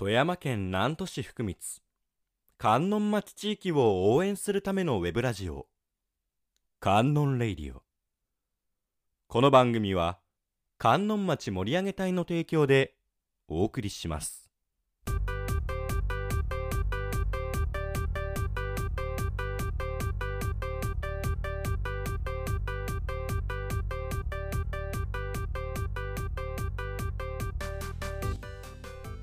[0.00, 1.58] 富山県南砺市福光。
[2.56, 5.66] 観音町地域を応援するためのウェブラジオ。
[6.78, 7.82] 観音レイディオ。
[9.26, 10.20] この番組は
[10.78, 12.94] 観音町盛り上げ隊の提供で
[13.48, 14.47] お送りします。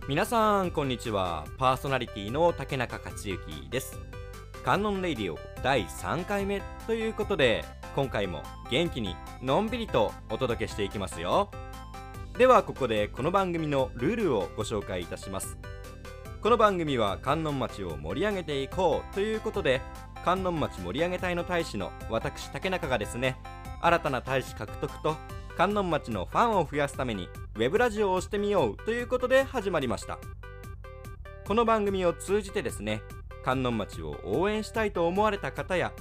[0.08, 1.46] 皆さんこんにちは。
[1.58, 4.00] パーソナリティの竹中克之です。
[4.64, 11.50] 観音レイディオ第3回目ということで今回も元気にのんびりとお届けしていきますよ。
[12.38, 15.58] ではここでこの番組のルールをご紹介いたします。
[16.40, 19.81] この番組は観音町を盛り上げていこうということで
[20.23, 23.38] 観音町盛り上げ隊の大使の私竹中がですね
[23.81, 25.16] 新たな大使獲得と
[25.58, 30.20] 観音町のファンを増やすためにウェブラジオをしてみようということで始まりました。
[31.48, 33.02] この番組を通じてですね
[33.45, 35.94] 観音町を応援したいと思われた方や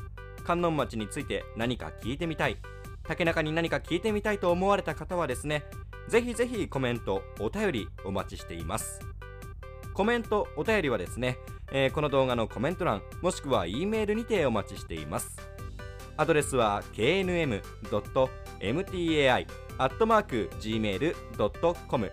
[0.42, 2.56] 観音町について何か聞いてみたい
[3.04, 5.62] 竹中に何か聞いてみたいと思われた方はですね
[6.08, 8.98] ぜひぜひコメントお便りお待ちしています。
[9.92, 11.38] コメントお便りはですね、
[11.70, 15.38] えー、この動画のコメント欄もしくは E メールにてお待ちしています。
[16.16, 18.24] アドレスは knm.mta
[19.78, 19.78] knm.
[19.78, 22.10] mtai.gmail.com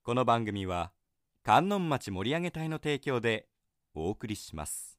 [0.04, 0.92] この番組は
[1.44, 3.48] 観音町盛り上げ隊の提供で
[3.94, 4.97] お送りします。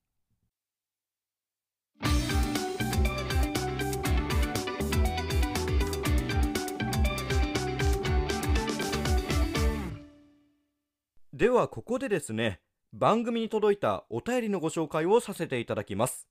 [11.39, 12.59] ではここでですね
[12.93, 16.27] 番組に届いたお便りのご紹介をさせていただきます。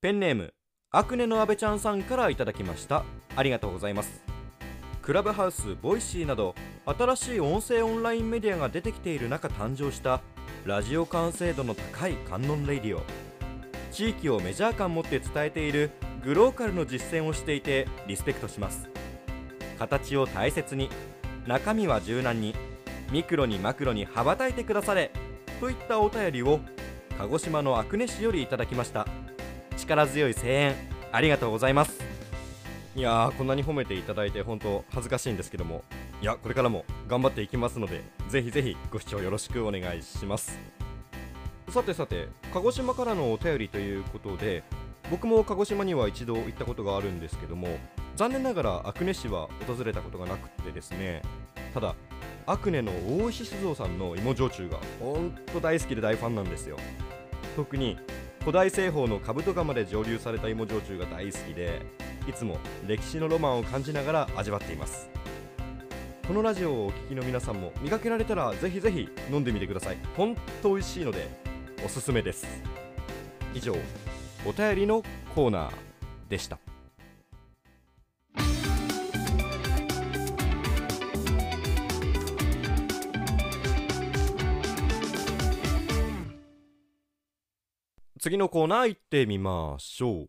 [0.00, 0.52] ペンネーム
[0.90, 3.04] アクネの阿部ちゃんさんからいただきました。
[3.36, 4.24] ありがとうございます。
[5.00, 10.22] クラブハウスボイシーなど新しい音声オンラインメディアが出てきている中誕生した
[10.64, 13.02] ラジオ完成度の高い観音レディオ。
[13.92, 15.92] 地域をメジャー感持って伝えている
[16.24, 18.88] グローカルの実践をしていてリスペクトします。
[19.78, 20.90] 形を大切に
[21.46, 22.56] 中身は柔軟に
[23.10, 25.10] ミクロにマクロに羽ばたいてくだされ
[25.60, 26.60] といったお便りを
[27.16, 29.06] 鹿児島の阿久根市よりいただきました。
[29.76, 30.74] 力強い声援
[31.10, 31.98] ありがとうございます。
[32.94, 35.84] いやーこんなに褒めていただいて本当恥ずかしいんですけども
[36.20, 40.58] いやこれからも頑張っていきますのでぜひぜひご視聴よろしくお願いします。
[41.70, 44.64] さてさて鹿児島からのお便りということで
[45.10, 47.78] 僕も鹿児島には一度行ったことがあるんですけども
[48.16, 51.22] 残念ながら阿久根市は訪れたことがなくてですね
[51.72, 51.94] ただ
[52.46, 56.76] アクネの大石酒造さんの芋焼酎がほんと大好きで大ファンなんですよ。
[57.56, 57.98] 特に
[58.40, 61.82] 古代製法の兜釜で蒸留された芋焼酎が大好きで
[62.26, 65.10] いつも歴史のロマンを感じながら味わっています。
[66.26, 69.98] このラジオをお聴きの皆さんも見かけられたらぜひぜひ飲んでみてください。
[70.16, 71.28] ほんと美味しいので
[71.84, 72.46] おすすめです。
[73.54, 73.74] 以上
[74.46, 75.02] お便りの
[75.34, 75.72] コーナー
[76.28, 76.58] でした。
[88.28, 90.28] 次のコーナー行ってみましょう。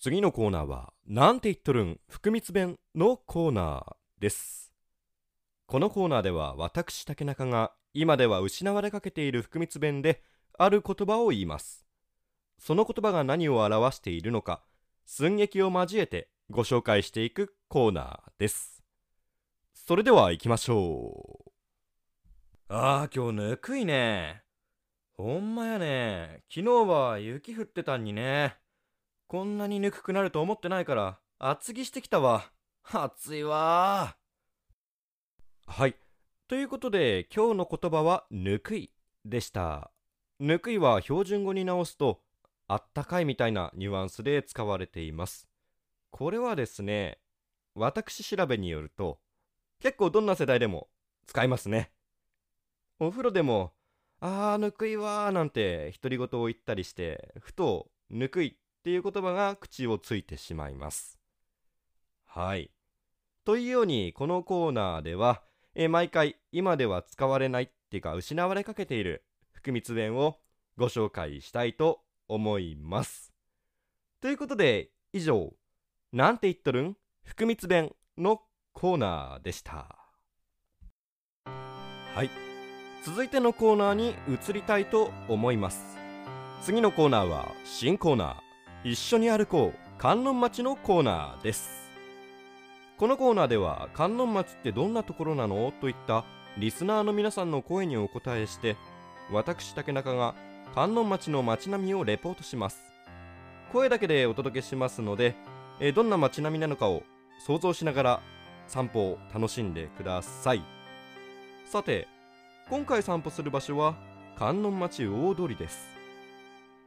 [0.00, 2.00] 次のコーナーはなんて言っとるん？
[2.08, 4.72] 福光弁のコーナーです。
[5.66, 10.22] このコーナーでは私竹中が今では失われかけている福光弁で
[10.56, 11.84] ある言葉を言います。
[12.58, 14.62] その言葉が何を表しているのか
[15.04, 18.82] 寸劇を交えてご紹介していくコーナーです。
[19.74, 21.44] それでは行きましょ
[22.70, 22.74] う。
[22.74, 24.45] ああ今日ぬくいね。
[25.18, 26.42] ほんまやね。
[26.54, 28.56] 昨日は雪降ってたんにね。
[29.28, 32.52] こんなにぬくくなると思ってないから、厚着してきたわ。
[32.84, 34.16] 暑いわ
[35.66, 35.96] はい。
[36.48, 38.92] ということで、今日の言葉は、ぬくい
[39.24, 39.90] でした。
[40.38, 42.20] ぬくいは標準語に直すと、
[42.68, 45.48] あったかいみたいなニュアンスで使われています。
[46.10, 47.18] これはですね、
[47.74, 49.18] 私調べによると、
[49.80, 50.88] 結構どんな世代でも
[51.26, 51.90] 使いますね。
[52.98, 53.72] お風呂でも
[54.20, 61.18] あーぬくいわなんて独り言を言ったりしてふとぬくいっていう言葉が口をついてしまいます。
[62.24, 62.70] はい。
[63.44, 65.42] というようにこのコーナーでは
[65.74, 70.38] え毎回今では使われないっていうか失われかけている福光弁を
[70.76, 73.32] ご紹介したいと思います。
[74.20, 75.52] ということで以上
[76.12, 76.96] なんて言っとるん？
[77.24, 78.40] 福光弁の
[78.72, 79.96] コーナーでした。
[81.44, 82.45] はい。
[83.04, 85.96] 続いてのコーナーに移りたいと思います。
[86.62, 88.36] 次のコーナーは新コーナー。
[88.84, 91.90] 一緒に歩こう観音町のコーナーです。
[92.98, 95.72] このコーナーでは観音町ってどんなところなの？
[95.80, 96.24] といった
[96.58, 98.76] リスナーの皆さんの声にお答えして
[99.30, 100.34] 私竹中が
[100.74, 102.80] 観音町の街並みをレポートします。
[103.72, 105.34] 声だけでお届けしますので、
[105.80, 107.02] えどんな街並みなのかを
[107.46, 108.20] 想像しながら
[108.68, 110.62] 散歩を楽しんでください。
[111.64, 112.08] さて
[112.68, 113.94] 今回散歩する場所は
[114.36, 115.86] 観音町大通りです。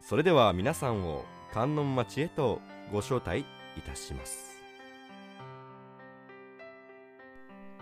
[0.01, 1.23] それでは皆さんを
[1.53, 2.59] 観音町へと
[2.91, 3.45] ご招待
[3.77, 4.61] いたします。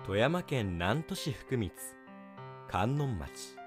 [0.06, 1.72] 富山県南砺市福光
[2.68, 3.58] 観音町。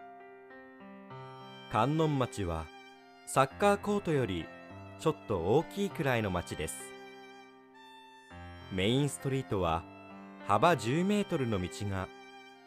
[1.73, 2.67] 観音町は
[3.27, 4.47] サッカーコートより
[5.01, 6.77] ちょっと大きいくらいの町です。
[8.71, 9.83] メインストリートは
[10.47, 12.07] 幅10メートルの道が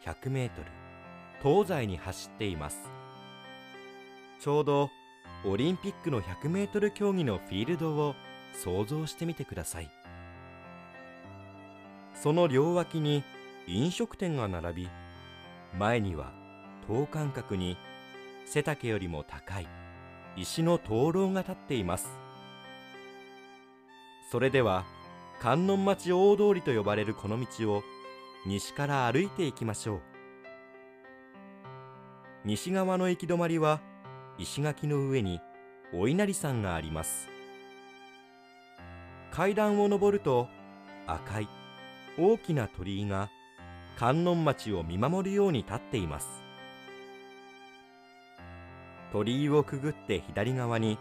[0.04, 0.83] 100メートル。
[1.44, 2.90] 東西に走っています。
[4.40, 4.90] ちょうど
[5.44, 8.14] オリンピックの100メートル競技のフィールドを
[8.54, 9.90] 想像してみてください。
[12.14, 13.22] その両脇に
[13.66, 14.88] 飲食店が並び
[15.78, 16.32] 前には
[16.88, 17.76] 等間隔に
[18.46, 19.68] 背丈よりも高い
[20.36, 22.08] 石の灯籠が立っています。
[24.30, 24.86] それでは
[25.40, 27.82] 観音町大通りと呼ばれるこの道を
[28.46, 30.13] 西から歩いていきましょう。
[32.44, 33.80] 西側の行き止まりは
[34.36, 35.40] 石垣の上に
[35.94, 37.28] お稲荷山があります。
[39.30, 40.48] 階段を上ると
[41.06, 41.48] 赤い
[42.18, 43.30] 大きな鳥居が
[43.96, 46.28] 観音町を見守るように立っています。
[49.10, 50.98] 鳥居をくぐって左側に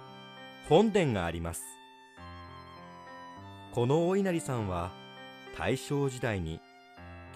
[0.69, 1.61] 本殿があります。
[3.73, 4.91] このお稲荷さんは
[5.57, 6.61] 大正時代に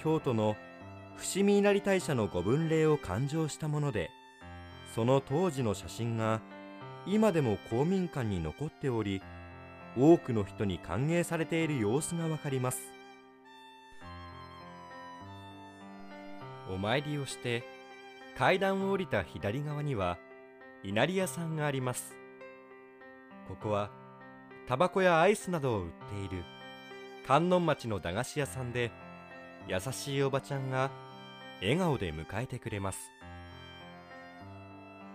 [0.02, 0.56] 京都の
[1.18, 4.12] 伏見稲荷大社の御分霊を勘定したもので
[4.94, 6.42] その当時の写真が
[7.06, 9.22] 今でも公民館に残っており
[9.98, 12.80] 多くの人に歓迎されている様子がわかります。
[16.70, 17.64] お参りをして
[18.38, 20.18] 階段を降りた左側には
[20.84, 22.16] 稲荷屋さんがあります。
[23.48, 23.90] ここは
[24.68, 25.90] タバコやアイスなどを売っ
[26.30, 26.44] ている
[27.26, 28.92] 観音町の駄菓子屋さんで
[29.68, 30.92] 優しいおばちゃんが
[31.62, 33.12] 笑顔で迎えてくれます。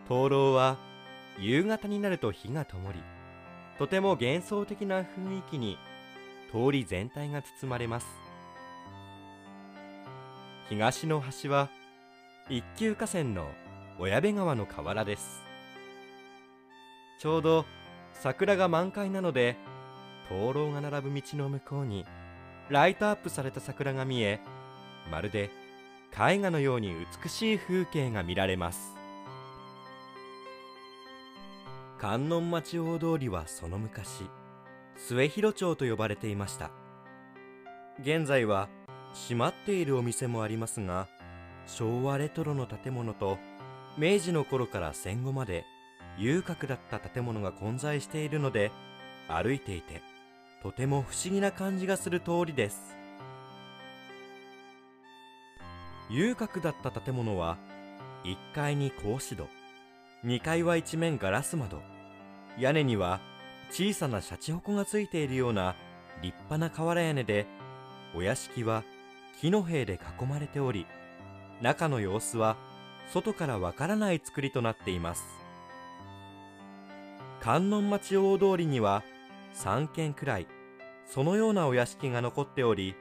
[0.09, 0.77] 灯籠は
[1.39, 3.03] 夕方になると火が灯り
[3.79, 5.79] とても幻想的な雰囲気に
[6.51, 8.07] 通り全体が包まれます。
[10.69, 11.71] 東の端は
[12.49, 13.47] 一級河川の
[13.99, 15.43] 小矢部川の河原です。
[17.19, 17.65] ちょうど
[18.15, 19.57] 桜が満開なので
[20.29, 22.05] 灯籠が並ぶ道の向こうに
[22.69, 24.41] ライトアップされた桜が見え
[25.11, 25.51] まるで
[26.13, 28.95] 絵画のように美しい風景が見られます。
[31.99, 34.29] 観音町大通りはその昔
[34.97, 36.71] 末広町と呼ばれていました。
[38.01, 38.69] 現在は
[39.15, 41.09] 閉まっているお店もありますが
[41.67, 43.39] 昭和レトロの建物と
[43.97, 45.65] 明治の頃から戦後まで
[46.19, 48.73] 遊郭だった建物が混在しているので
[49.29, 50.03] 歩いていて
[50.63, 53.02] とても不思議な感じがする通りです。
[56.13, 57.57] 遊郭だった建物は
[58.25, 59.49] 1階に格子戸
[60.25, 61.81] 2階は一面ガラス窓
[62.59, 63.21] 屋根には
[63.71, 65.75] 小さなシャチホコがついているような
[66.21, 67.47] 立派な瓦屋根で
[68.15, 68.85] お屋敷は
[69.41, 70.87] 木の塀で囲まれており
[71.63, 72.57] 中の様子は
[73.11, 75.23] 外からわからない作りとなっています。
[77.43, 79.03] 観音町大通りには
[79.55, 80.47] 3軒くらい
[81.07, 82.95] そのようなお屋敷が残っており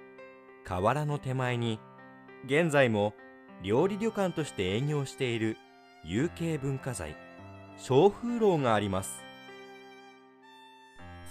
[0.65, 1.79] 河原の手前に
[2.45, 3.13] 現在も
[3.61, 5.57] 料理旅館として営業している
[6.03, 7.15] 有形文化財
[7.77, 9.23] 小風楼があります。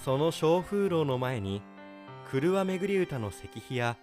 [0.05, 1.63] その小風楼の前に
[2.31, 3.97] 車巡り歌の石碑や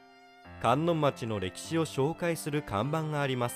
[0.62, 3.56] 観音町の歴史を紹介する看板があります。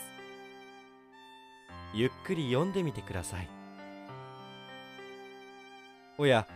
[1.93, 3.50] ゆっくり読んでみてください。
[6.17, 6.48] おや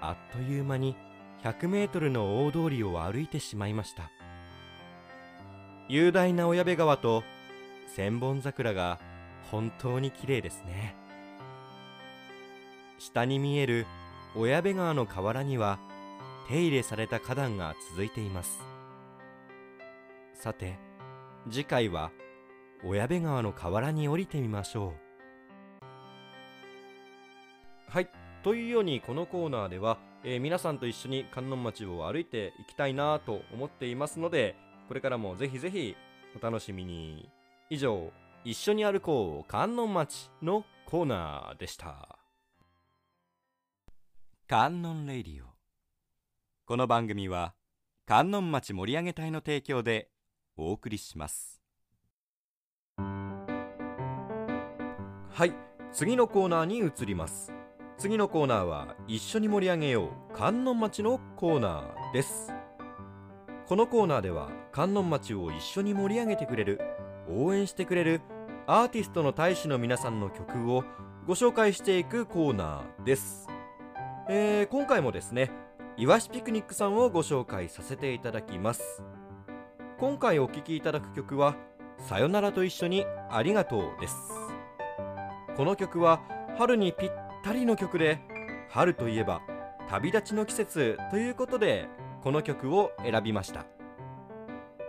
[0.00, 0.96] あっという間に
[1.44, 4.10] 100メートルの大通りを歩いてしまいました。
[5.92, 7.22] 雄大な小矢部川と
[7.94, 8.98] 千本桜が
[9.50, 10.96] 本当に綺麗ですね。
[12.98, 13.84] 下に見える
[14.34, 15.78] 小矢部川の河原には
[16.48, 18.58] 手入れされた花壇が続いています。
[20.32, 20.78] さて
[21.50, 22.10] 次回は
[22.82, 25.90] 小矢部川の河原に降りてみましょう。
[27.90, 28.08] はい
[28.42, 34.56] というようにこのコーナーでは、えー、皆さんと一緒に観音町を歩いていきたいなと思っていますので
[34.88, 35.96] これからもぜひぜひ
[36.40, 37.28] お楽しみに。
[37.70, 38.12] 以上
[38.44, 42.18] 一緒に歩こう観音町のコーナーでした。
[44.46, 45.46] 観音レディオ。
[46.66, 47.54] この番組は
[48.06, 50.08] 観音町盛り上げ隊の提供で
[50.56, 51.60] お送りします。
[52.98, 55.54] はい
[55.92, 57.52] 次のコーナーに移ります。
[57.98, 62.52] 次のコーナーは一緒に盛り上げよう観音町のコーナーです
[63.66, 66.80] このコーナーでは観音町を一緒に盛り上げてくれる
[67.28, 68.20] 応援してくれる
[68.66, 70.84] アーティストの大使の皆さんの曲を
[71.26, 73.48] ご紹介していくコーナーです、
[74.28, 75.50] えー、今回もですね
[75.96, 79.02] いわしピクニックさんをご紹介させていただきます。
[79.98, 81.54] 今回お聴きいただく曲は
[81.98, 84.16] さよならと一緒にありがとうです。
[85.54, 86.22] この曲は
[86.58, 87.10] 春にぴっ
[87.44, 88.20] たりの曲で
[88.70, 89.42] 春といえば
[89.88, 91.88] 旅立ちの季節ということで
[92.22, 93.66] この曲を選びました。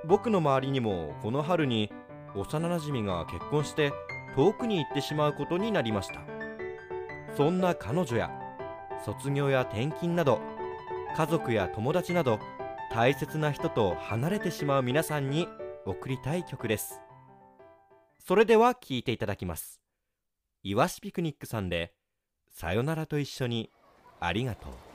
[0.05, 1.91] 僕の周りにもこの春に
[2.35, 3.93] 幼なじみが結婚して
[4.35, 6.21] 遠くに行ってしまうことになりました。
[7.35, 8.31] そんな彼女や
[9.03, 10.41] 卒業や転勤など
[11.15, 12.39] 家族や友達など
[12.91, 15.47] 大切な人と離れてしまう皆さんに
[15.85, 17.01] 送りたい曲です。
[18.19, 19.81] それでは聴いていただきます。
[20.61, 21.93] いわしピクニックさんで
[22.51, 23.71] さよならと一緒に
[24.19, 24.92] ありがとう。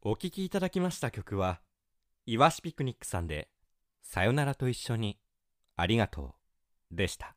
[0.00, 1.60] お聴きいただきました曲は、
[2.24, 3.48] いわしピクニックさんで、
[4.00, 5.18] さよならと一緒に、
[5.74, 6.36] ありがと
[6.92, 7.34] う、でした。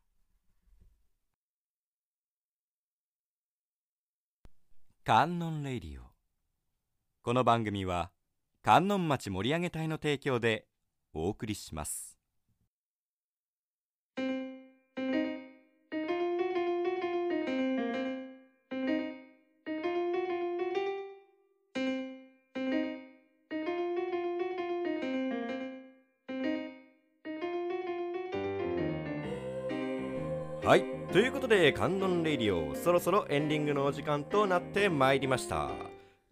[5.04, 6.04] 観音レディオ。
[7.22, 8.12] この番組は、
[8.62, 10.68] 観音町盛り上げ隊の提供で
[11.12, 12.11] お送りします。
[30.64, 30.84] はい。
[31.12, 35.70] ということで観音レイディオそろそろエンディングのお時間となってまいりました。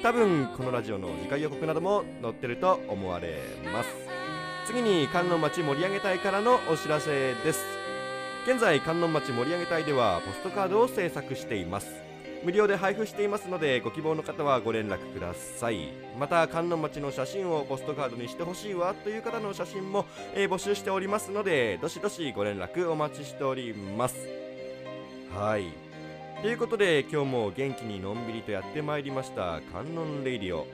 [0.03, 3.39] 多分このラジオの次回予告なども載ってると思われ
[3.73, 3.89] ます。
[4.67, 7.65] 次に観音町盛り上げ隊からのお知らせです。
[8.47, 12.02] 現在観音町盛り上げ隊ではポストカードを制作しています。
[12.45, 15.93] 無料で配布していますのでご希望の方はご連絡ください。
[16.19, 24.17] また観音町の写真をポストカードにしてほしいわという方の写真も、えー、募集しておりますのでどしどしご連絡お待ちしております。
[25.35, 25.67] はい。
[26.43, 30.67] ということで今日も元気にのんびりとやってまいりました観音レイディオ。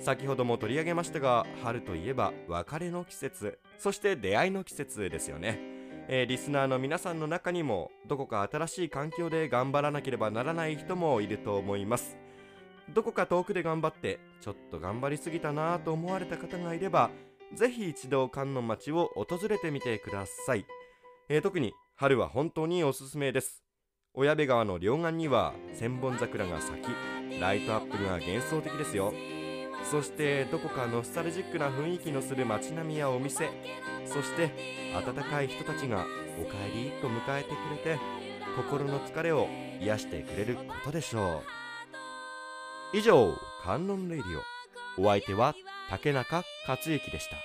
[0.00, 3.60] 先ほども取り上げましたが春といえば別れの季節。
[3.78, 5.71] そして出会いの季節ですよね。
[6.08, 12.16] えー、リスナーの皆さんの中にもどこか新しい環境で頑張らなければならない人もいると思います。
[12.92, 17.10] どこか遠くで頑張ってちょっと頑張りすぎたなと思われた方がいれば
[17.54, 20.66] ぜひ一度観音町を訪れてみてください、
[21.28, 23.62] えー、特に春は本当におすすめです。
[24.14, 29.14] 小矢部川の両岸には千本桜が咲きライトアップが幻想的ですよ。
[29.90, 33.50] そしてどこかノスタルジックな雰囲気のする街並みやお店。
[34.06, 34.50] そして
[34.94, 36.06] 温かい人たちが
[36.40, 38.00] おかえりと迎えてくれて
[38.56, 39.48] 心の疲れを
[39.80, 41.42] 癒してくれることでしょ
[42.94, 42.96] う。
[42.96, 44.42] 以上観音レイディオ。
[45.02, 45.54] お相手は
[45.88, 47.36] 竹中克之でした。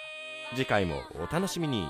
[0.55, 1.87] 次回もお楽しみに。